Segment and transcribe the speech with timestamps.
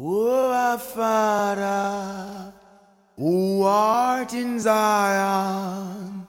[0.00, 2.52] O Father,
[3.16, 6.24] who art in Zion,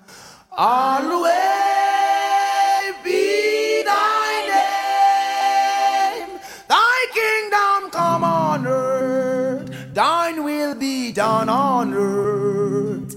[0.58, 1.30] always
[3.04, 4.48] be thy
[6.26, 6.40] name.
[6.68, 13.16] Thy kingdom come on earth, thine will be done on earth.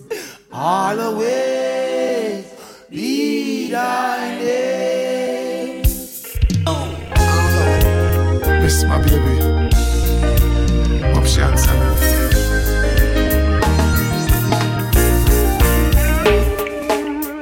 [0.53, 2.45] Always
[2.91, 5.83] be thy name.
[8.63, 9.62] Miss my baby.
[11.33, 11.65] Options.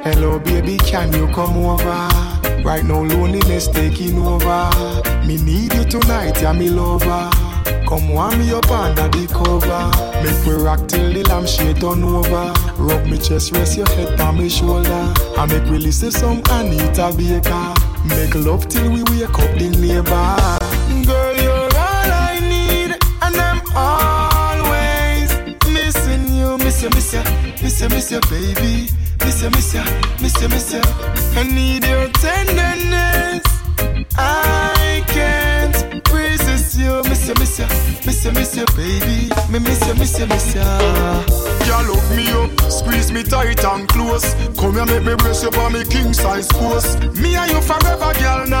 [0.03, 1.83] Hello, baby, can you come over?
[2.63, 4.69] Right now, loneliness taking over.
[5.25, 7.29] Me need you tonight, yeah, me lover.
[7.85, 10.23] Come warm me up under the cover.
[10.23, 12.53] Make we rock till the lampshade turn over.
[12.77, 15.13] Rub me chest, rest your head on my shoulder.
[15.37, 17.73] I make we listen some Anita Baker.
[18.07, 20.60] Make love till we wake up the neighbor.
[26.81, 28.89] Miss you, miss you, miss you, miss you, baby.
[29.19, 29.83] Miss you, miss you,
[30.19, 30.81] miss you, miss you.
[31.37, 33.45] I need your tenderness.
[34.17, 37.03] I can't resist you.
[37.03, 37.67] Miss you, miss you,
[38.03, 39.29] miss you, miss you, baby.
[39.51, 40.63] Me miss you, miss you, miss you.
[41.69, 44.33] Girl, hook me up, squeeze me tight and close.
[44.57, 46.99] Come here, make me brace you for me king size post.
[47.21, 48.47] Me and you forever, girl.
[48.47, 48.60] Now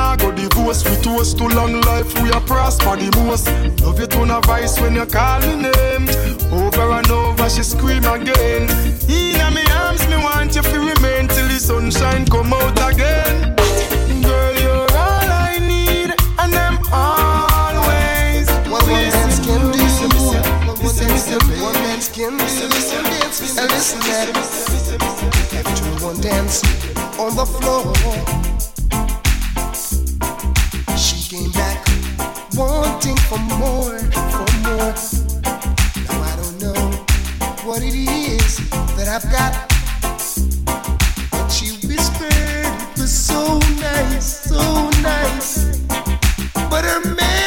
[0.71, 0.83] divorce.
[0.89, 3.47] We toast to long life, we are prosper the most.
[3.81, 6.09] Love you to a voice when you call me name.
[6.51, 8.69] Over and over, she scream again.
[9.09, 13.55] In me arms, me want you to remain till the sunshine come out again.
[14.23, 19.71] Girl, you're all I need, and I'm always What one man's missing can you.
[19.73, 21.61] do, Miss you, miss you, what miss you, miss you, baby.
[21.61, 22.43] one man's can do.
[23.61, 24.27] And listen that
[25.53, 26.63] everyone dance
[27.19, 27.93] on the floor.
[28.59, 28.60] She
[32.61, 33.97] wanting for more,
[34.33, 34.93] for more.
[36.05, 36.81] Now I don't know
[37.67, 38.57] what it is
[38.97, 39.53] that I've got,
[41.31, 43.57] but she whispered it was so
[43.89, 44.61] nice, so
[45.01, 45.79] nice.
[46.69, 47.40] But her man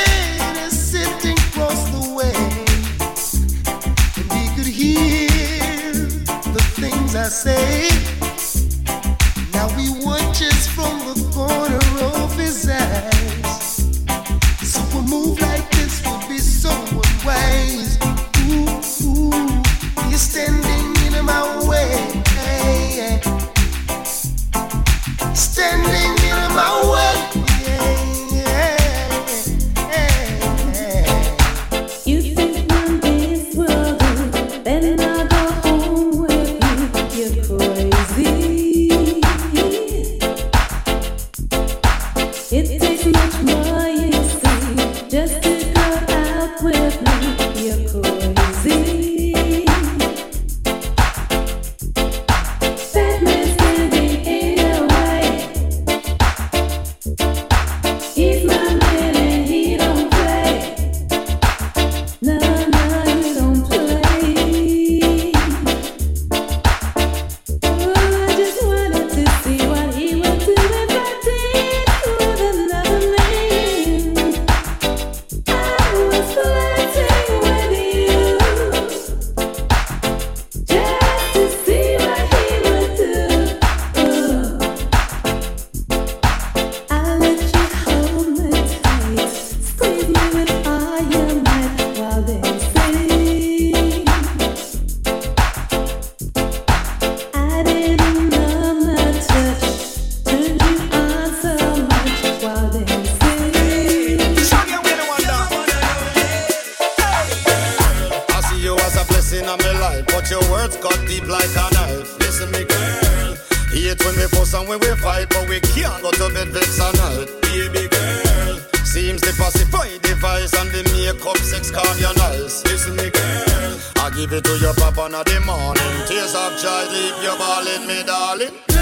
[121.24, 122.64] calm your nice.
[122.64, 123.78] Listen, me girl.
[123.96, 126.06] I give it to your papa in the morning.
[126.06, 128.73] Tears of joy leave you balling, me darling.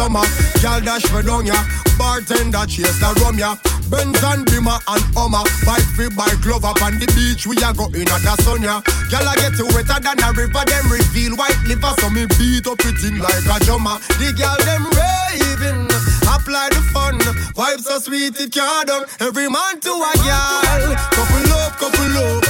[0.00, 0.24] Summer.
[0.64, 1.60] Girl dash for down ya.
[2.00, 3.56] Bartender chase the rum ya.
[3.92, 5.44] Benz and Beamer and Hummer.
[5.66, 7.44] Fight free by glove on the beach.
[7.44, 8.80] We a go in at the sun ya.
[9.12, 10.64] Girl I get wetter than a river.
[10.64, 11.92] Them reveal white liver.
[12.00, 14.00] So me beat up it in like a drummer.
[14.16, 15.84] The girl them raving.
[16.24, 17.20] Apply the fun.
[17.52, 19.04] Vibes so sweet it can't done.
[19.20, 20.96] Every man to a girl.
[21.12, 22.40] Couple up, couple up.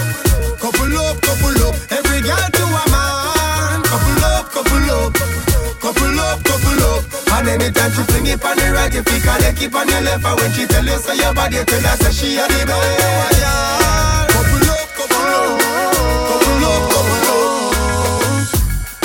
[0.63, 1.75] Couple up, couple up.
[1.99, 3.83] Every girl to a man.
[3.91, 5.13] Couple up, couple up.
[5.83, 7.10] Couple up, couple up.
[7.41, 10.27] And anytime she fling it on the right, you pick her keep on your left.
[10.27, 12.69] And when she tell you say your body, tell her say she a the.
[14.29, 15.57] Couple up, couple up.
[16.29, 17.73] Couple up, couple up.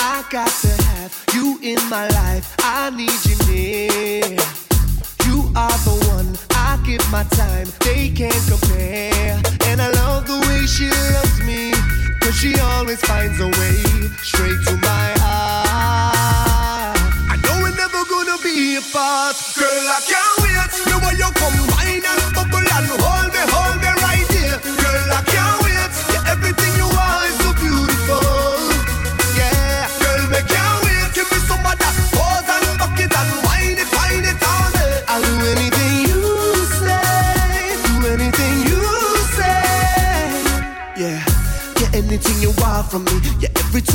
[0.04, 2.54] I got to have you in my life.
[2.60, 4.28] I need you near.
[5.24, 7.68] You are the one I give my time.
[7.88, 9.40] They can't compare.
[9.64, 11.72] And I love the way she loves me.
[12.20, 13.80] Cause she always finds a way
[14.20, 14.35] straight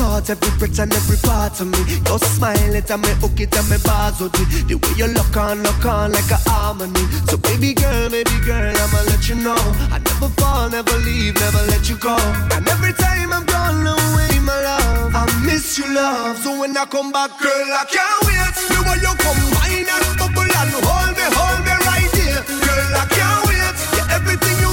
[0.00, 1.80] thought, every breath, and every part of me.
[2.08, 4.48] Your smile, it and me hook it and me bars with it.
[4.68, 7.04] The way you look on, look on like a harmony.
[7.28, 9.60] So baby girl, baby girl, I'ma let you know.
[9.94, 12.16] I never fall, never leave, never let you go.
[12.56, 16.38] And every time I'm gone away, my love, I miss you, love.
[16.40, 18.54] So when I come back, girl, I can't wait.
[18.72, 22.40] The way you come wine and bubble and hold me, hold me right here.
[22.64, 23.76] Girl, I can't wait.
[23.96, 24.72] Yeah, everything you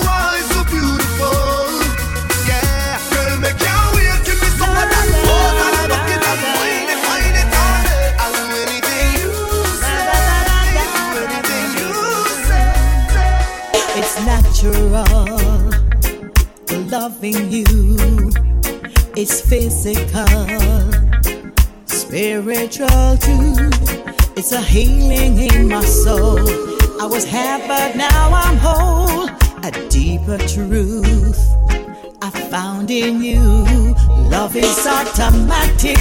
[14.63, 15.71] natural,
[16.89, 17.65] loving you.
[19.15, 20.25] It's physical,
[21.85, 23.69] spiritual too.
[24.35, 26.39] It's a healing in my soul.
[26.99, 29.29] I was half, but now I'm whole.
[29.63, 31.39] A deeper truth
[32.21, 33.41] I found in you.
[34.29, 35.97] Love is automatic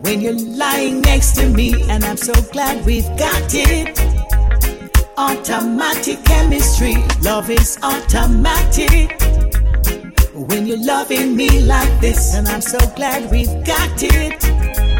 [0.00, 4.25] when you're lying next to me, and I'm so glad we've got it
[5.16, 6.96] automatic chemistry.
[7.22, 9.20] Love is automatic.
[10.34, 14.42] When you're loving me like this, and I'm so glad we've got it.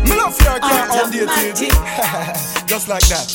[0.04, 1.72] Me love your car outdated.
[2.66, 3.28] Just like that.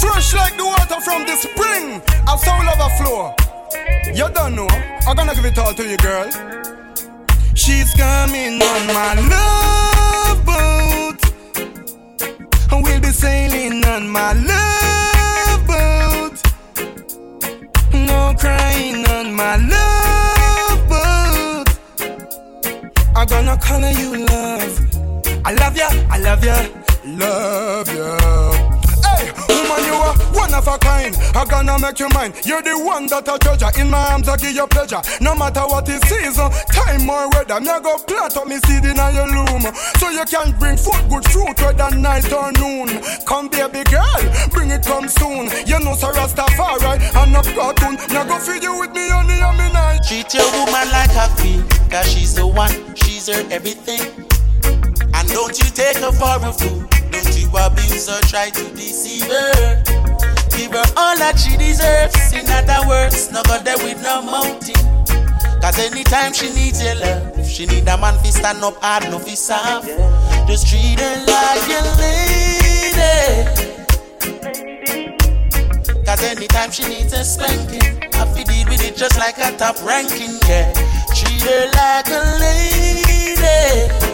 [0.00, 2.02] Fresh like the water from the spring.
[2.28, 3.34] A soul overflow.
[4.12, 4.68] You don't know.
[5.06, 6.28] I'm gonna give it all to you, girl.
[7.54, 11.20] She's coming on my love boat.
[12.82, 14.69] We'll be sailing on my love
[18.10, 21.68] No crying on my love boat.
[23.16, 24.74] I'm gonna call you love.
[25.44, 26.56] I love ya, I love ya,
[27.04, 28.69] love ya.
[29.70, 31.16] Woman, you are one of a kind.
[31.34, 32.32] I'm gonna make you mine.
[32.44, 33.70] You're the one that I treasure.
[33.80, 35.00] In my arms, I give you pleasure.
[35.20, 38.58] No matter what the season, uh, time or weather, me I go plant up me
[38.66, 39.62] seed in your loom.
[40.02, 42.98] So you can bring forth good fruit whether night or noon.
[43.26, 45.46] Come, baby girl, bring it come soon.
[45.66, 47.94] You know, so Rastafari, I'm not cartoon.
[48.10, 50.02] I go feed you with me honey and me night.
[50.02, 54.02] Treat your woman like a queen, cause she's the one, she's her everything.
[55.14, 59.26] And don't you take her for a fool, don't you abuse her, try to deceive
[59.26, 59.82] her.
[60.56, 64.76] Give her all that she deserves, in other words, no go there with no mountain.
[65.60, 69.18] Cause anytime she needs your love, she need a man fi stand up hard, no
[69.18, 69.88] fi soft.
[70.46, 72.40] Just treat her like a lady.
[76.04, 79.76] Cause anytime she needs a spanking, I fi deal with it just like a top
[79.84, 80.72] ranking, yeah.
[81.14, 84.09] Treat her like a lady.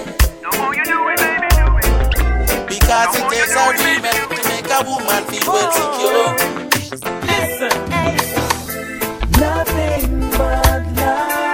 [2.86, 5.50] Because it takes a real man to make a woman feel oh.
[5.50, 6.30] well secure.
[7.26, 7.74] Listen.
[9.40, 11.45] Nothing but love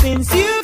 [0.00, 0.57] since you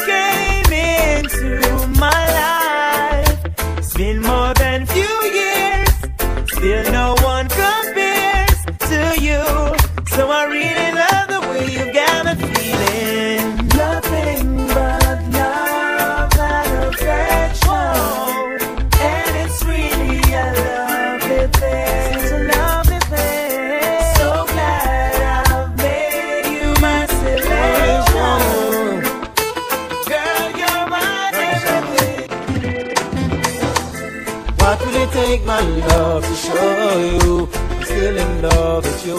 [38.75, 39.15] love with you.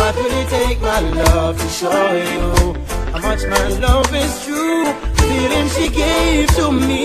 [0.00, 2.74] What will it take my love to show you
[3.12, 4.84] how much my love is true?
[5.16, 7.04] The Feeling she gave to me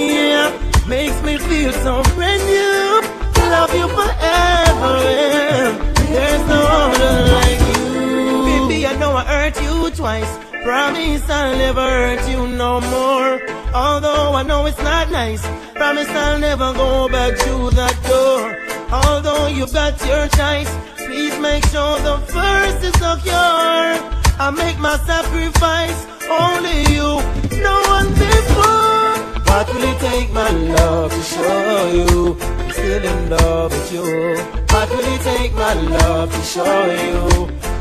[0.88, 3.02] makes me feel so brand new.
[3.56, 4.96] Love you forever.
[5.60, 7.88] and There's no other like you.
[8.48, 10.32] Baby, I know I hurt you twice.
[10.63, 13.32] Promise I'll never hurt you no more.
[13.74, 15.46] Although I know it's not nice.
[15.74, 18.63] Promise I'll never go back to that door.
[18.94, 20.72] Although you got your choice,
[21.13, 23.86] please make sure the first is secure.
[24.46, 26.00] I make my sacrifice,
[26.41, 27.10] only you,
[27.67, 29.13] no one before.
[29.50, 34.08] What will it take, my love, to show you I'm still in love with you?
[34.74, 37.22] What will it take, my love, to show you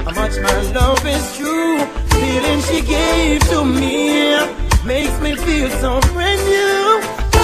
[0.04, 1.78] how much my love is true?
[2.12, 4.36] Feeling she gave to me
[4.84, 7.00] makes me feel so brand new.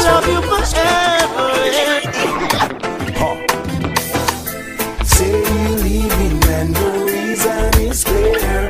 [0.08, 0.64] Love you forever.
[0.64, 2.47] Say
[6.58, 8.68] and the reason is clear.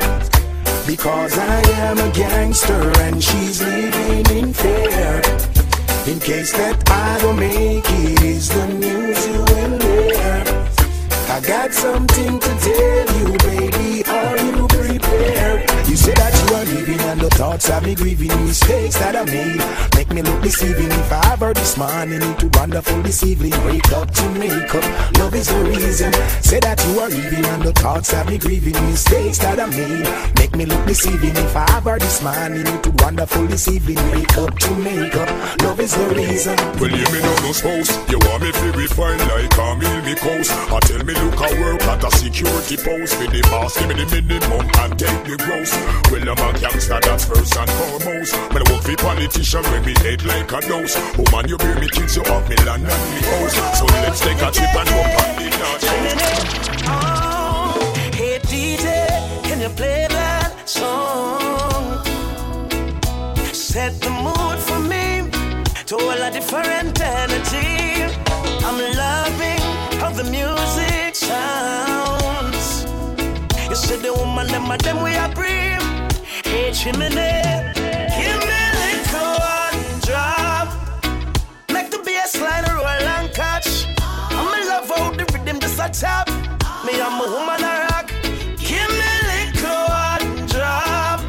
[0.86, 5.22] Because I am a gangster and she's leaving in fear.
[6.10, 10.38] In case that I don't make it, is the news you will hear.
[11.34, 14.04] I got something to tell you, baby.
[14.18, 15.60] Are you prepared?
[15.88, 19.24] You say that you are leaving and the thoughts have me grieving mistakes that I
[19.24, 19.87] made.
[19.98, 20.92] Make me look deceiving.
[20.92, 25.18] If I ever this morning into wonderful evening, wake up to make up.
[25.18, 26.12] Love is the reason.
[26.40, 30.06] Say that you are leaving and the thoughts have me grieving mistakes that I made.
[30.38, 31.34] Make me look deceiving.
[31.34, 35.62] If I ever this morning into wonderful evening, wake up to make up.
[35.62, 36.54] Love is the reason.
[36.78, 37.90] Well, you me know no spouse.
[38.08, 40.52] You want me to refine like a meal me coast.
[40.70, 43.18] I tell me look I work at a security post.
[43.18, 45.74] With the boss, give me the minimum and take the gross.
[46.06, 48.30] Well, I'm a gangster, that's first and foremost.
[48.54, 49.87] But I work for politician when
[50.24, 50.60] like a
[51.48, 53.78] you bear me you me land and me house.
[53.78, 55.48] So let's take a trip and on the.
[56.90, 59.06] Oh, hey DJ,
[59.44, 62.04] can you play that song?
[63.52, 65.30] Set the mood for me
[65.86, 68.04] to all a different energy.
[68.66, 69.62] I'm loving
[70.00, 72.84] how the music sounds.
[73.68, 75.82] You said the woman, them them we are breathe.
[76.44, 77.77] Hey, chimney,
[85.78, 86.28] rhythm a tap.
[86.84, 88.08] Me, I'm a woman a rock.
[88.58, 91.20] Give me a little one drop.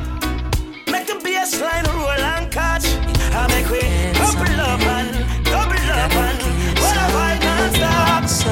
[0.92, 2.86] Make the bass line roll and catch.
[3.34, 3.82] I make we
[4.14, 6.42] double up and double up and
[6.82, 8.28] what a vibe non-stop.
[8.28, 8.52] So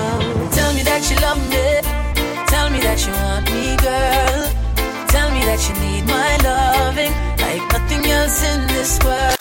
[0.51, 1.81] tell me that you love me.
[2.47, 5.07] Tell me that you want me, girl.
[5.07, 9.36] Tell me that you need my loving like nothing else in this world.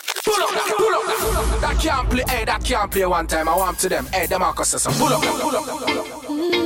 [2.17, 3.49] Play, hey, that can't play one time.
[3.49, 6.66] I want to them, hey, them Marcus says, pull up, now, pull up, pull up.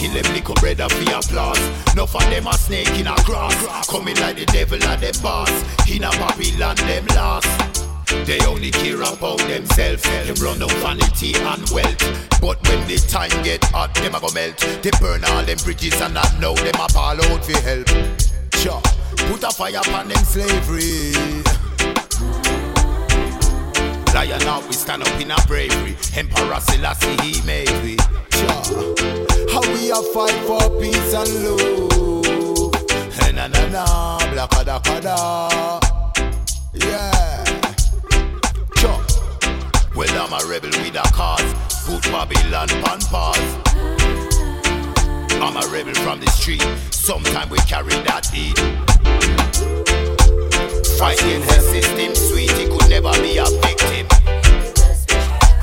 [0.00, 1.60] Kill them little brother for applause.
[1.92, 3.86] Enough of them a snake in a grass.
[3.86, 5.52] Coming like the devil at the boss.
[5.90, 7.86] In a Babylon, them lost.
[8.24, 10.02] They only care about themselves.
[10.02, 12.00] Them run out vanity and wealth.
[12.40, 14.56] But when the time get hot, them a go melt.
[14.82, 17.88] They burn all them bridges and I know them a ball out for help.
[18.56, 18.80] Sure,
[19.28, 21.12] put a fire upon them slavery.
[24.14, 25.96] Lion out, we stand up in a bravery.
[26.16, 27.96] Emperor Selassie, he made we.
[28.32, 29.29] Sure.
[29.52, 32.74] How we a fight for peace and love.
[33.22, 33.84] Eh, na na na,
[34.30, 35.80] black ada brother.
[36.74, 37.44] Yeah.
[38.78, 39.02] Sure.
[39.96, 41.52] Well, I'm a rebel with a cause.
[41.84, 43.50] Put Babylon on pause.
[45.42, 46.62] I'm a rebel from the street.
[46.90, 48.56] Sometime we carry that heat.
[50.98, 54.06] Fighting the system sweet, he could never be a victim.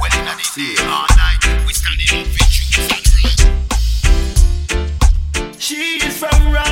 [0.01, 3.56] Well, in the day, all night, we standing up for truth and right.
[5.59, 6.66] She is from round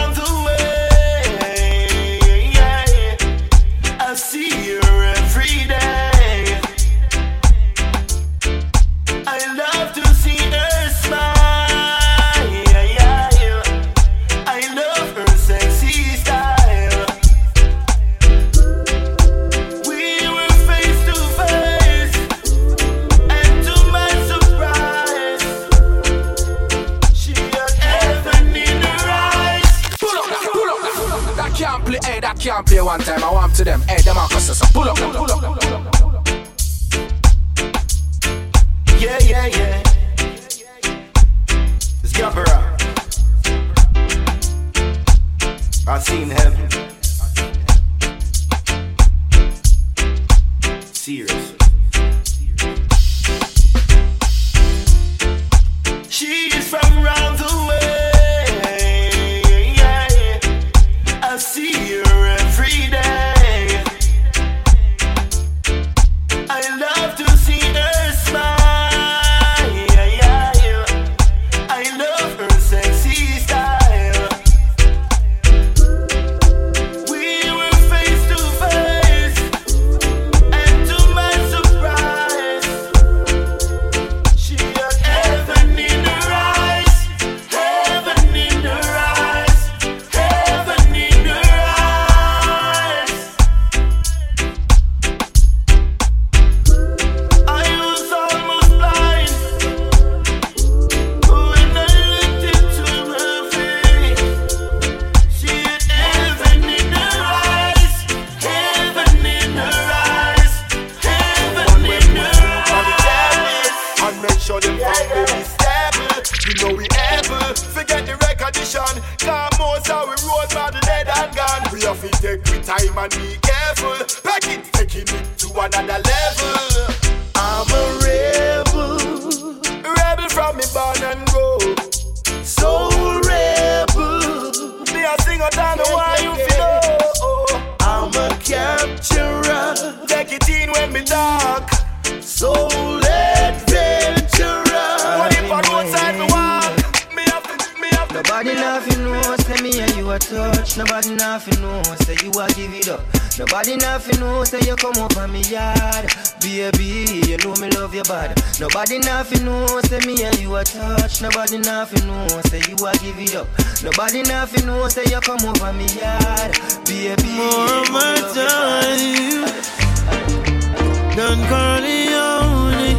[171.35, 172.95] Don Corleone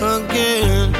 [0.00, 0.94] again.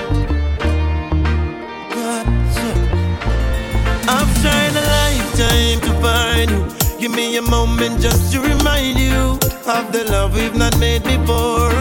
[4.08, 6.98] I've tried a lifetime to find you.
[7.00, 11.72] Give me a moment just to remind you of the love we've not made before.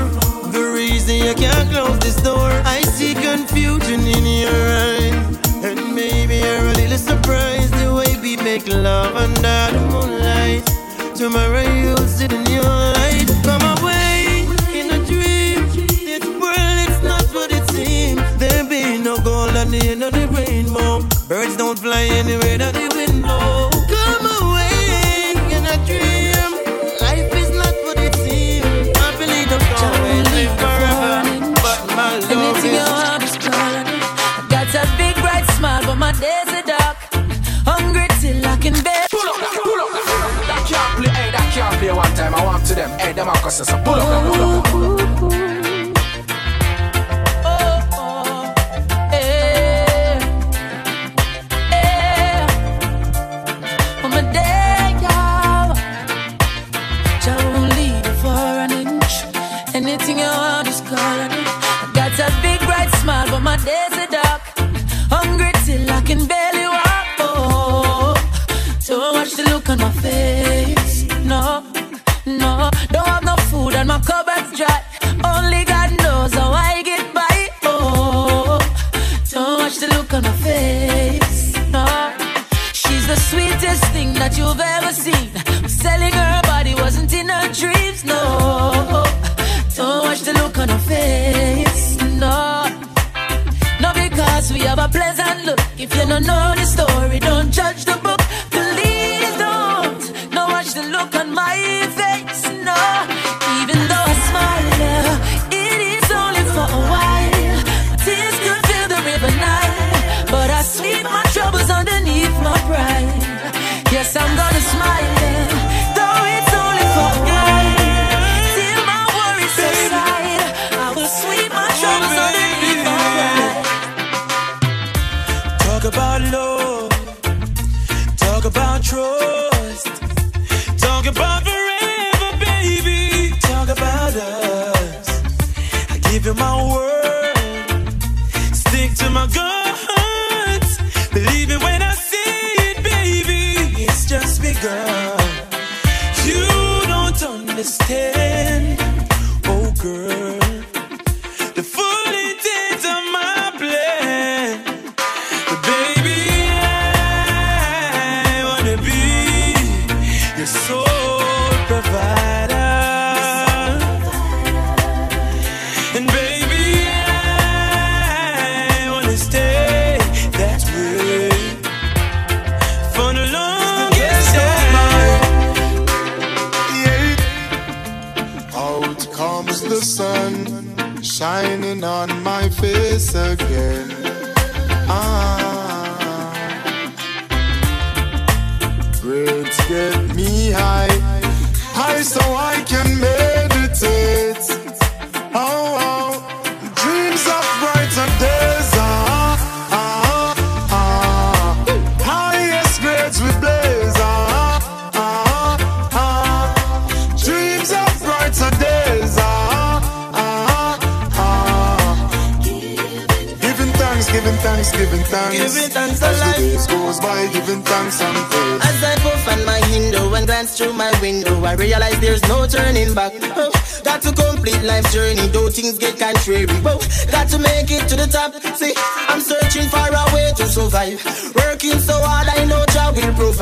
[0.51, 2.51] The reason you can't close this door.
[2.63, 5.39] I see confusion in your eyes.
[5.65, 10.65] And maybe you're a little surprised the way we make love under the moonlight.
[11.17, 13.14] Tomorrow you'll sit in your light.
[19.79, 21.01] The end of the rainbow.
[21.27, 23.69] Birds don't fly anywhere that the wind blow.
[23.91, 26.51] Come away in a dream.
[27.01, 28.65] Life is not what it seems.
[28.95, 31.15] I believe don't always live forever.
[31.65, 32.89] But my love Anything you is.
[32.89, 33.99] want, just call on it.
[33.99, 36.97] I got a big bright smile, but my days are dark.
[37.67, 39.05] Hungry till I can bear.
[39.11, 40.31] Pull up, pull up, pull up.
[40.47, 42.33] That can't play, hey, that can't play one time.
[42.35, 43.69] I want to them, hey, them are customers.
[43.69, 45.04] So pull up, that, pull up, pull up.
[69.65, 71.05] look on my face.
[71.25, 71.63] No,
[72.25, 74.81] no, don't have no food and my cupboard's dry.
[75.23, 77.49] Only God knows how I get by.
[77.63, 78.59] Oh,
[79.31, 81.55] don't watch the look on her face.
[81.71, 81.85] No,
[82.73, 85.29] she's the sweetest thing that you've ever seen.
[85.67, 88.03] Selling her body wasn't in her dreams.
[88.05, 89.03] No,
[89.75, 91.97] don't watch the look on her face.
[92.23, 92.65] No,
[93.81, 95.59] no, because we have a pleasant look.
[95.77, 97.74] If you don't know the story, don't judge.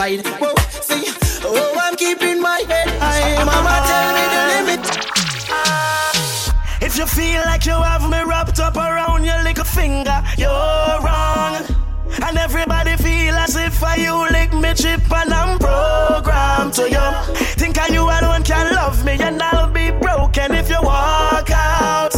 [0.05, 1.05] Oh, see,
[1.45, 3.41] oh, I'm keeping my head high.
[3.45, 4.83] Mama tell me the limit.
[6.81, 11.55] If you feel like you have me wrapped up around your little finger, you're wrong.
[12.21, 17.35] And everybody feel as if I you lick me chip and I'm programmed to you.
[17.55, 22.11] Think I you alone can love me and I'll be broken if you walk out.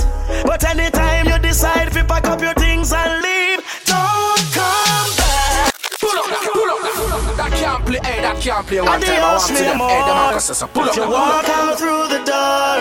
[0.44, 3.35] But anytime you decide to pack up your things and leave,
[8.06, 9.02] That can't play, hey, that can't play one time.
[9.02, 9.90] I Adios, want to mi them, amor.
[9.90, 11.58] hey, them are so pull up, You that, pull walk up.
[11.58, 12.78] out through the door.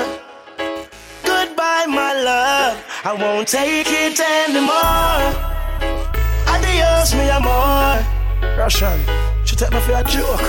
[1.25, 2.77] Goodbye, my love.
[3.05, 5.33] I won't take it anymore.
[6.47, 8.05] Adios, mi amor.
[8.59, 9.01] Russian,
[9.45, 10.41] she take me for a joke.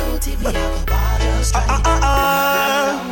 [1.54, 3.12] Ah, ah, ah.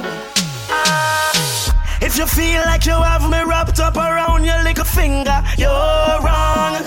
[2.02, 6.84] If you feel like you have me wrapped up around your little finger, you're wrong.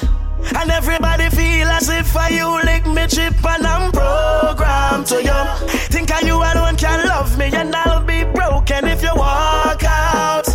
[0.55, 5.69] And everybody feel as if I you lick me chip and I'm programmed to you.
[5.89, 10.47] Think I you alone can love me and I'll be broken if you walk out.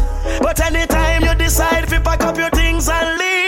[0.41, 3.40] But anytime you decide to pack up your things and leave,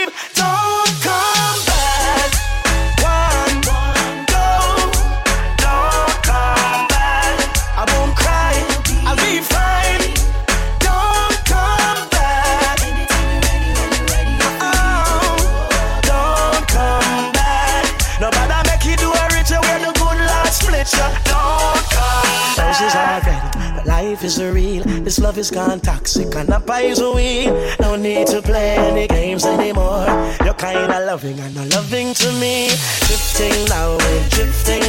[24.14, 24.84] life is real.
[25.02, 27.50] This love is gone toxic and not poison.
[27.80, 30.06] No need to play any games anymore.
[30.44, 32.68] You're kinda loving and not loving to me.
[33.06, 34.86] Drifting now, we're drifting.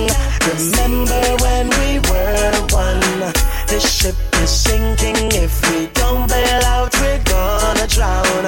[0.52, 3.34] Remember when we were one?
[3.68, 5.32] This ship is sinking.
[5.46, 8.44] If we don't bail out, we're gonna drown.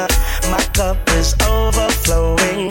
[0.54, 2.70] My cup is overflowing.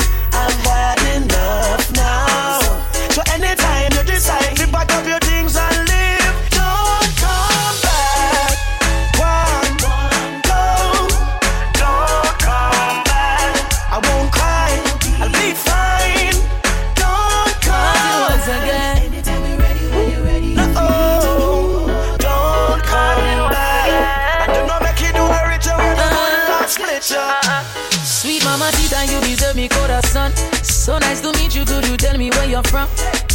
[32.57, 32.89] you're from.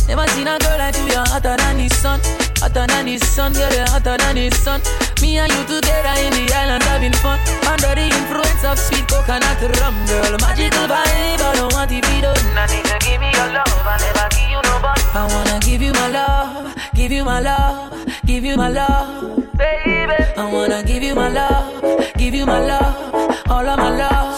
[0.09, 2.19] Never seen a girl like you, you're hotter than the sun.
[2.57, 4.81] Hotter than the sun, girl, you're hotter than the sun.
[5.21, 7.37] Me and you together in the island having fun.
[7.69, 10.33] Under the influence of sweet coconut rum, girl.
[10.41, 12.41] Magical vibe, I don't want to be done.
[12.57, 14.97] I need to give me your love, I never give you no but.
[15.13, 17.93] I wanna give you my love, give you my love,
[18.25, 19.37] give you my love.
[19.53, 20.17] Baby.
[20.35, 24.30] I wanna give you my love, give you my love, all of my love.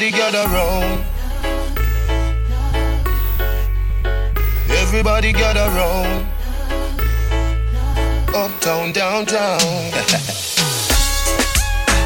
[0.00, 1.04] Everybody gather round.
[4.70, 6.26] Everybody gather round.
[8.34, 9.60] Uptown, downtown.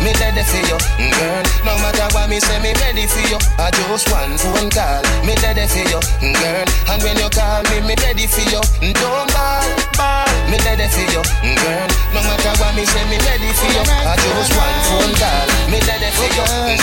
[0.03, 1.43] me ready for you, mm, girl.
[1.63, 3.39] No matter what me say, me ready for you.
[3.63, 6.67] I just one phone call, me ready for you, mm, girl.
[6.91, 8.61] And when you call me, me ready for you.
[8.83, 9.63] Mm, don't ball,
[9.97, 11.87] ball, me ready for you, girl.
[12.13, 13.85] No matter what me say, me ready for you.
[13.85, 16.69] I just one phone call, me ready for you, girl.
[16.69, 16.81] And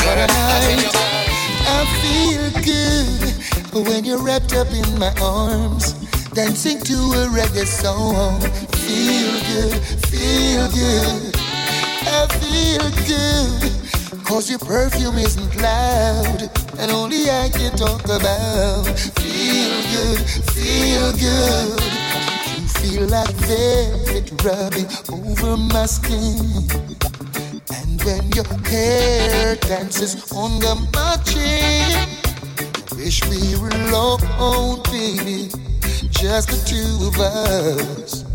[0.65, 0.91] when you
[1.67, 3.21] I feel good
[3.73, 5.93] when you're wrapped up in my arms,
[6.33, 8.41] dancing to a reggae song.
[8.83, 11.35] Feel good, feel good.
[12.03, 18.85] I feel good, cause your perfume isn't loud, and only I can talk about.
[19.19, 20.19] Feel good,
[20.51, 22.00] feel good.
[22.91, 26.67] Feel like velvet rubbing over my skin.
[27.71, 32.09] And when your hair dances under my chin,
[32.97, 35.47] wish we were alone, baby,
[36.09, 38.25] just the two of us.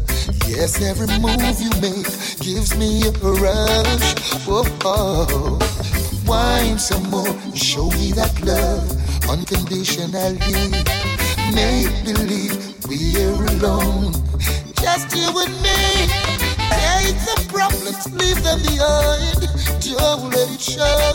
[0.49, 2.09] Yes, every move you make
[2.40, 4.16] gives me a rush.
[4.47, 5.59] Whoa, oh.
[6.27, 8.88] wine some more, show me that love
[9.29, 10.40] unconditionally.
[11.53, 14.12] Make believe we're alone,
[14.81, 16.07] just you and me.
[16.70, 19.49] Take the problems, leave them behind.
[19.83, 21.12] Don't let it show.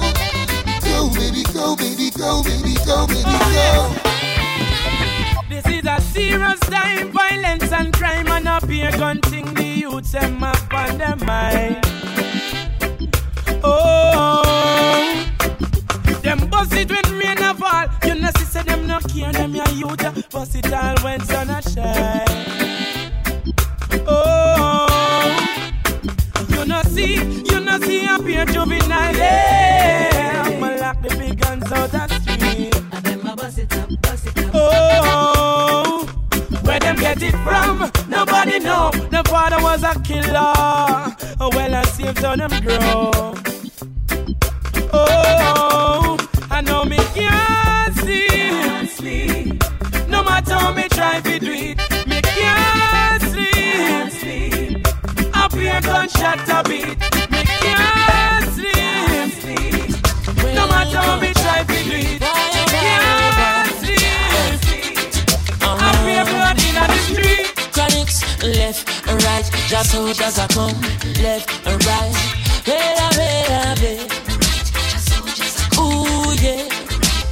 [0.84, 3.94] Go, baby, go, baby, go, baby, go, baby, go.
[5.50, 10.44] This is a serious time, violence and crime, and up here gunting the youths them
[10.44, 11.86] up on their mind.
[13.64, 15.26] Oh,
[16.22, 17.88] them bust it when rain a fall.
[18.06, 18.16] You
[18.62, 22.26] say them no care, them your youth, bust it all when sun a shine.
[24.08, 25.38] Oh,
[26.50, 29.16] you know, see, you know, see, up here juvenile.
[29.16, 32.76] Yeah, I'ma lock the big guns out the street.
[32.92, 34.52] And them a bust it up, bust it up.
[34.54, 36.06] Oh,
[36.64, 37.92] where them get it from?
[38.10, 38.92] Nobody know.
[39.10, 40.54] The father was a killer.
[41.40, 43.12] Oh, well, I saved on them grow.
[44.94, 45.71] Oh,
[56.14, 56.88] gunshot a beat,
[57.32, 59.46] me can't sleep.
[60.56, 64.08] No matter how me try to do it, can't sleep.
[65.62, 67.48] Up here blood in the street.
[67.74, 68.88] Chronics, left
[69.26, 70.82] right, just how does I come,
[71.22, 72.16] left and right.
[72.66, 73.46] Hey, hey,
[73.80, 74.08] hey,
[75.80, 76.68] Ooh, yeah.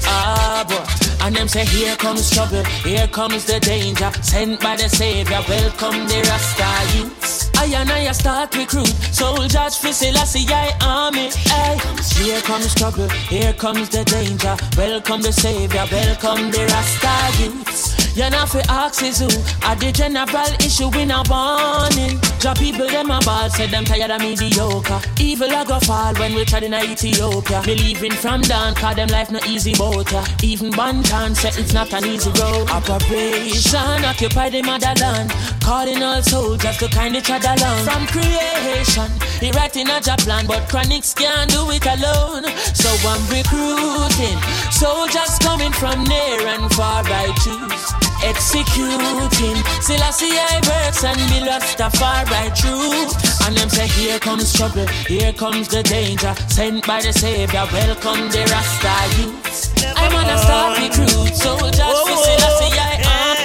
[0.05, 1.25] Ah, boy.
[1.25, 4.11] And them say, here comes trouble, here comes the danger.
[4.21, 7.38] Sent by the Savior, welcome the Rasta youths.
[7.61, 11.29] I and I start recruit soldiers for Selassie I army.
[11.29, 11.77] Hey.
[12.23, 14.55] Here comes trouble, here comes the danger.
[14.77, 17.88] Welcome the Savior, welcome the Rasta youths.
[18.19, 19.31] You know fi ask is who?
[19.63, 22.19] Are the general issue in a warning.
[22.43, 24.99] Job people them a ball Say them tired of mediocre.
[25.23, 27.63] Evil a go fall when we tried in Ethiopia.
[27.65, 30.25] Me leaving from down Cause them life no easy boat ya.
[30.43, 32.67] Even Banton say it's not an easy road.
[32.69, 35.31] Operation Occupy the motherland.
[35.63, 37.85] Calling all soldiers to kind each other along.
[37.87, 39.07] From creation
[39.39, 42.43] He writing a job plan But Chronixx can't do it alone.
[42.75, 44.35] So I'm recruiting
[44.75, 49.57] Soldiers coming from near and far I choose executing.
[49.81, 53.07] Selassie I works and be Rastafari true.
[53.45, 56.33] And them say, here comes trouble, here comes the danger.
[56.47, 59.69] Sent by the Savior, welcome the Rasta youths.
[59.95, 63.37] I'm on a start recruit, soldiers for Selassie I am.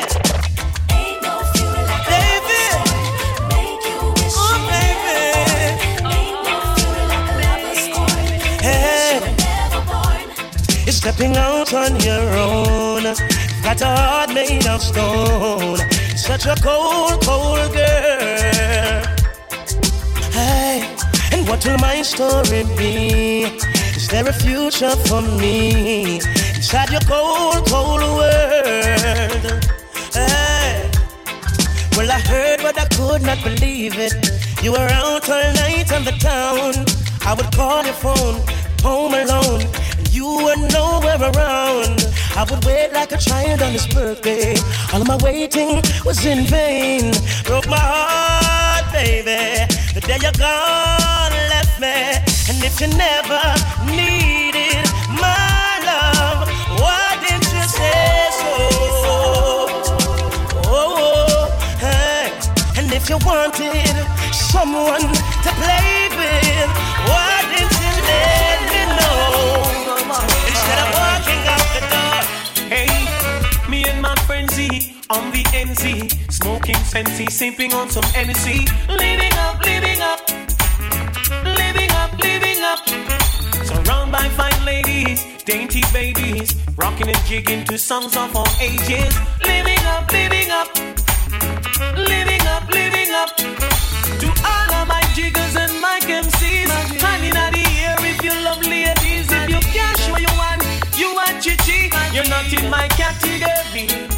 [7.96, 8.08] Oh,
[8.60, 9.20] hey,
[10.84, 13.14] you're stepping out on your own.
[13.64, 15.79] Got a heart made of stone.
[16.16, 19.03] Such a cold, cold girl.
[20.33, 20.94] Hey,
[21.33, 23.44] and what will my story be?
[23.96, 26.16] Is there a future for me
[26.55, 29.64] inside your cold, cold world?
[30.12, 30.90] Hey,
[31.96, 34.12] well I heard, but I could not believe it.
[34.62, 36.85] You were out all night on the town.
[37.27, 38.42] I would call your phone,
[38.83, 39.62] home alone,
[39.96, 42.05] and you were nowhere around.
[42.37, 44.57] I would wait like a child on his birthday.
[44.92, 47.12] All of my waiting was in vain.
[47.44, 49.70] Broke my heart, baby.
[49.94, 52.18] The day you're gone left me
[52.51, 53.42] And if you never
[53.87, 54.83] needed
[55.14, 56.51] my love,
[56.83, 58.55] why didn't you say so?
[60.66, 61.47] Oh,
[61.79, 62.33] hey.
[62.77, 63.94] And if you wanted
[64.35, 65.07] someone
[65.47, 66.70] to play with,
[67.07, 67.43] why
[75.11, 80.21] on the NZ, smoking Fenty, sipping on some Hennessy, living up, living up,
[81.45, 82.79] living up, living up.
[83.67, 89.14] Surrounded by fine ladies, dainty babies, rocking and jigging to songs of all ages,
[89.45, 90.69] living up, living up,
[91.97, 93.37] living up, living up.
[93.37, 96.71] To all of my jiggers and my MCs,
[97.03, 100.61] hand in the air if you love ladies, if you can't show you one,
[100.97, 104.13] you are chichi, you're not in my category.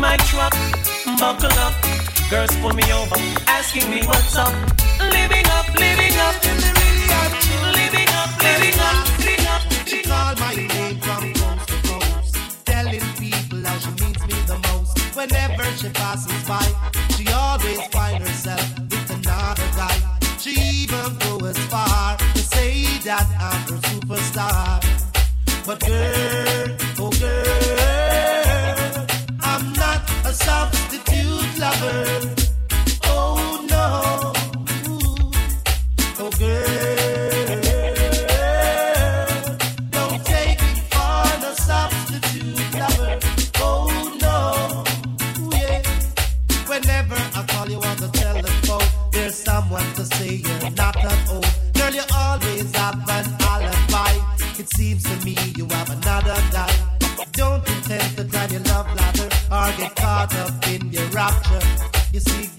[0.00, 0.54] My truck,
[1.18, 1.74] buckle up.
[2.30, 4.48] Girls pull me over, asking me what's up.
[4.98, 7.32] Living up, living up, living up,
[7.76, 9.62] living up, living up, living up.
[9.86, 14.58] She called my name from coast to coast, telling people how she means me the
[14.68, 14.98] most.
[15.14, 16.64] Whenever she passes by,
[17.14, 19.96] she always finds herself with another guy.
[20.38, 24.80] She even go as far to say that I'm her superstar.
[25.66, 26.19] But girl,
[60.30, 61.60] caught up in your rapture.
[62.12, 62.49] You see,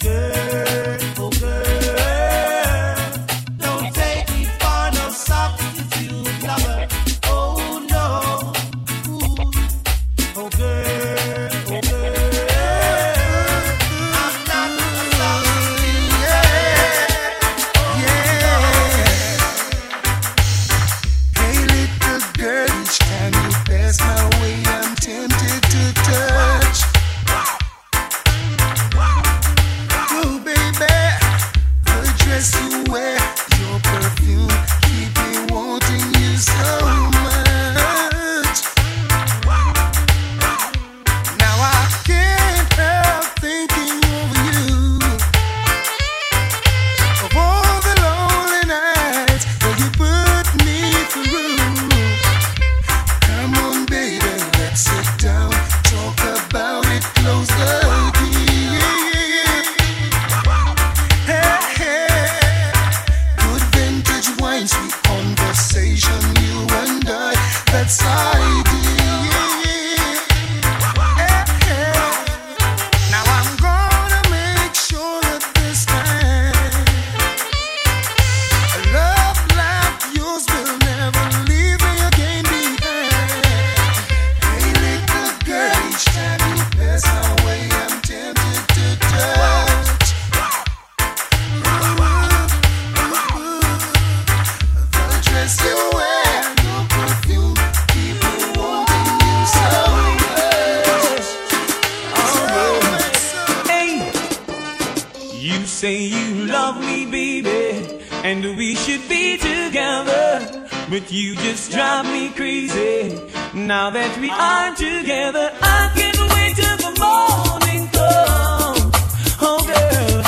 [105.82, 110.68] say you love me, baby, and we should be together.
[110.92, 113.20] But you just drive me crazy.
[113.56, 118.94] Now that we are together, I can't wait till the morning comes.
[119.42, 120.22] Oh, girl,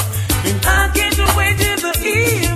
[0.49, 2.52] and I can't wait till the evening's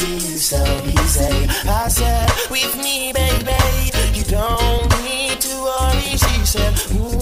[0.00, 0.36] reality.
[0.36, 0.64] So
[1.06, 6.16] say, I said, with me, baby, you don't need to worry.
[6.16, 7.18] She said, Ooh,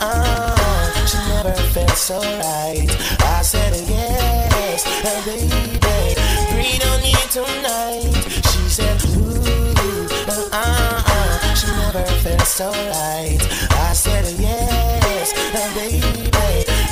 [0.00, 2.88] uh, she never felt so right.
[3.20, 6.16] I said, yes, uh, baby,
[6.52, 8.14] breathe on me tonight.
[8.50, 13.38] She said, Ooh, uh, uh, she never felt so right.
[13.72, 16.30] I said, yes, uh, baby,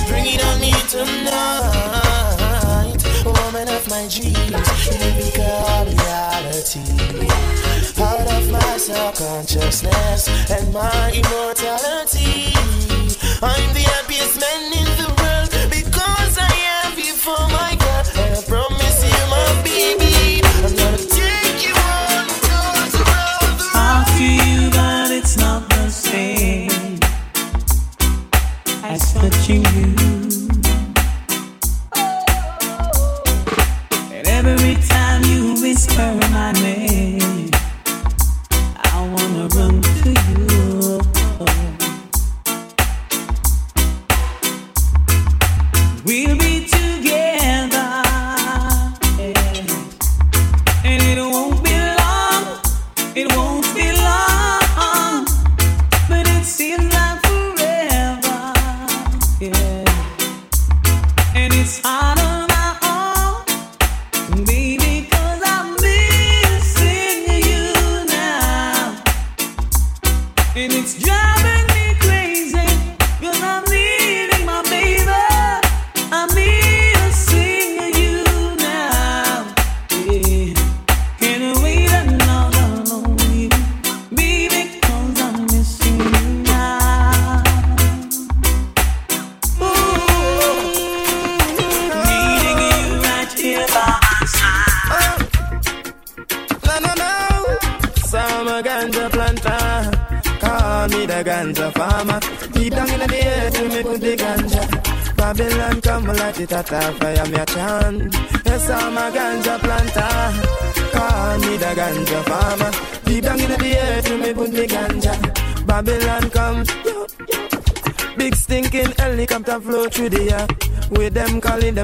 [0.09, 2.08] bring it on me tonight.
[3.89, 6.80] My dreams, you become reality.
[7.97, 12.53] Out of my subconsciousness and my immortality.
[13.41, 17.14] I'm the happiest man in the world because I have you
[17.49, 18.07] my God.
[18.16, 25.11] And I promise you, my baby, I'm gonna take you on the I feel that
[25.12, 27.01] it's not the same
[28.84, 29.88] as touching you.
[46.09, 46.38] We'll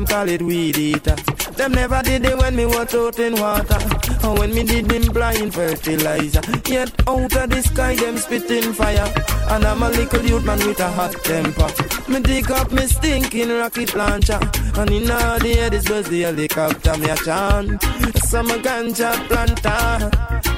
[0.04, 1.16] them call it weed eater.
[1.56, 3.78] Them never did it when me was out in water.
[4.26, 6.40] Or when me did them blind fertilizer.
[6.66, 9.12] Yet out of the sky, them spitting fire.
[9.48, 11.68] And I'm a little youth man with a hot temper.
[12.08, 14.40] Me dig up me stinking rocket launcher.
[14.76, 17.82] And in all the air, this was the helicopter, me a chant.
[18.24, 20.10] Some ganja planter.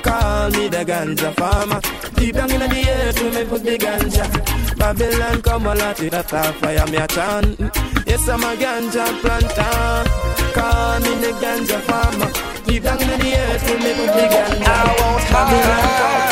[0.02, 1.80] Call me the ganja farmer.
[2.14, 4.78] Deep down in the earth, we me put the ganja.
[4.78, 7.95] Babylon come a lot with a fire, me a chant.
[8.16, 10.08] Yes, I'm a ganja planter.
[10.56, 12.32] Call me the ganja farmer.
[12.64, 14.76] Deep down in the earth, we me put the ganja.
[15.28, 16.26] Babylon come.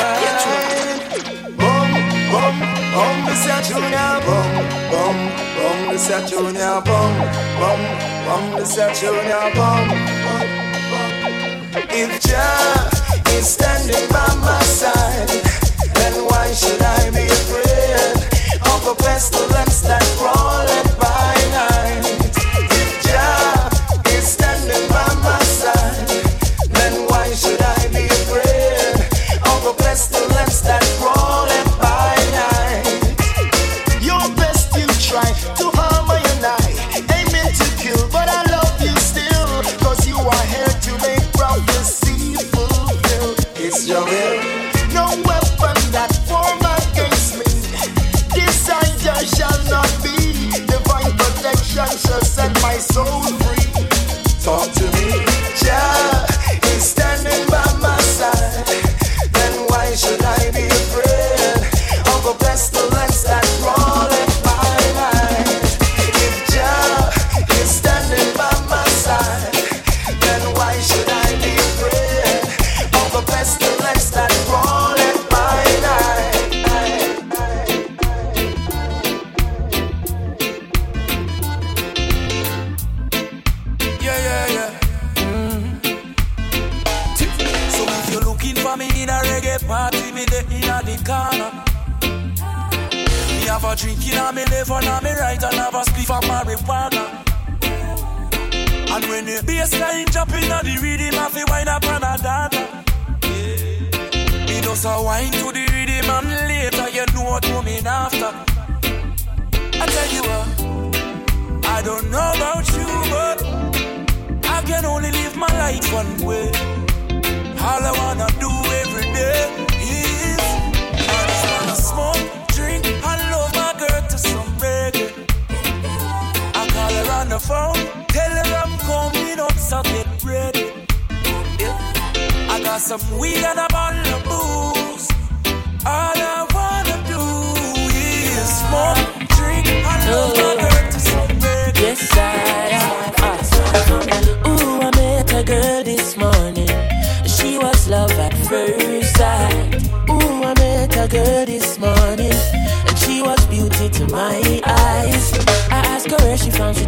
[1.61, 1.91] Bum,
[2.33, 2.57] bum,
[2.95, 4.49] bum, this a junior bum,
[4.89, 5.19] bum,
[5.61, 7.15] bum, this a junior Boom,
[7.61, 7.81] bum,
[8.25, 9.89] bum, this a junior Boom,
[10.25, 10.49] boom,
[10.89, 11.13] bum.
[11.93, 12.89] If Jah
[13.37, 15.29] is standing by my side,
[15.93, 18.17] then why should I be afraid
[18.73, 20.94] of a pestilence that crawleth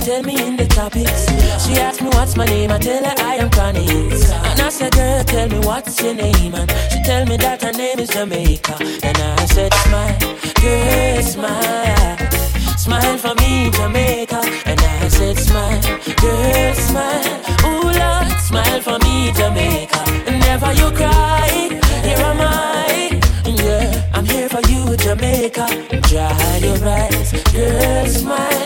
[0.06, 1.26] tell me in the topics.
[1.66, 4.30] She asked me what's my name, I tell her I am Chronixx.
[4.50, 6.54] And I said, girl, tell me what's your name.
[6.54, 8.76] And she tell me that her name is Jamaica.
[9.02, 10.18] And I said, smile,
[10.62, 12.16] girl, smile.
[12.78, 14.40] Smile for me, Jamaica.
[14.70, 15.82] And I said, smile,
[16.22, 17.40] girl, smile.
[17.66, 20.02] Ooh, Lord, smile for me, Jamaica.
[20.28, 21.50] And Never you cry,
[22.06, 23.20] here am I.
[23.44, 25.66] Yeah, I'm here for you, Jamaica.
[26.08, 28.65] Dry your eyes, girl, smile.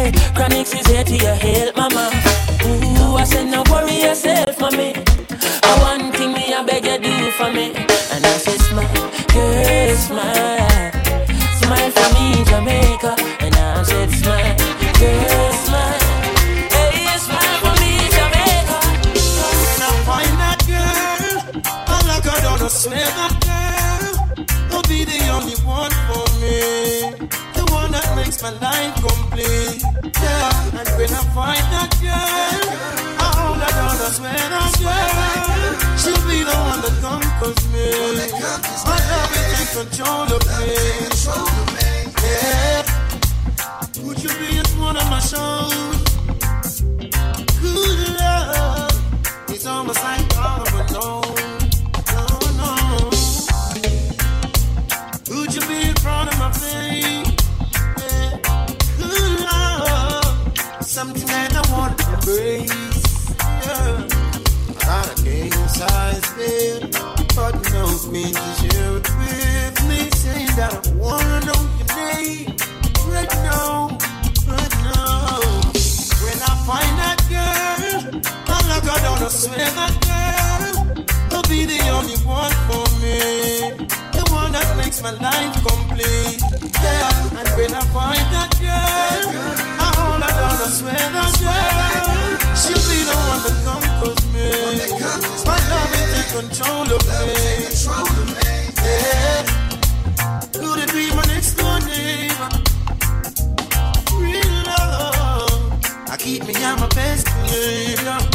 [0.00, 2.10] Hey, Chronixx is here to your help, mama.
[2.64, 4.94] Ooh, I said, no worry yourself, mommy.
[5.62, 7.74] I one thing me, I beg you do for me.
[8.12, 9.96] And I say, smile, girl.
[9.96, 10.69] Smile
[39.84, 40.74] control of me.
[42.22, 42.82] Yeah.
[44.04, 45.89] Would you be at one of my shows?
[85.02, 86.40] My life complete.
[86.82, 89.24] Yeah, and when I find that girl,
[89.80, 94.48] I hold her down, I swear that girl, she'll be the one that conquers me.
[95.46, 97.50] My love will take control of me.
[98.84, 99.40] Yeah.
[100.52, 102.50] Could it be my next door neighbor?
[104.16, 106.10] Real love.
[106.10, 108.29] I keep me on my best behavior.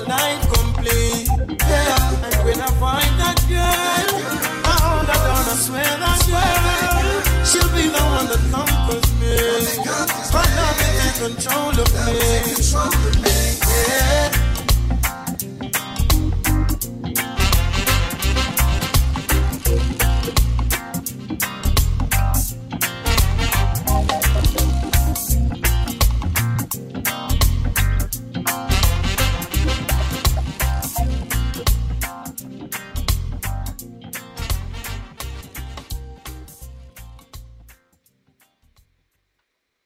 [0.00, 1.28] My life complete.
[1.28, 4.08] Yeah, and when I find that girl,
[4.64, 9.34] I hold her down, I swear that girl, she'll be the one that conquers me.
[10.32, 13.37] My love will take control of me.